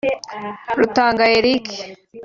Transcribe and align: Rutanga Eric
Rutanga 0.77 1.23
Eric 1.39 1.63